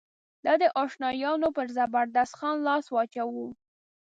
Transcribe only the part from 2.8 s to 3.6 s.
واچاوه.